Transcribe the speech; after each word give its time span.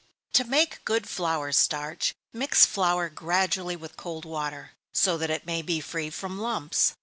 _To 0.33 0.43
make 0.45 0.83
good 0.83 1.07
flour 1.07 1.51
starch, 1.51 2.15
mix 2.33 2.65
flour 2.65 3.07
gradually 3.07 3.75
with 3.75 3.97
cold 3.97 4.25
water, 4.25 4.71
so 4.91 5.15
that 5.19 5.29
it 5.29 5.45
may 5.45 5.61
be 5.61 5.79
free 5.79 6.09
from 6.09 6.39
lumps. 6.39 6.95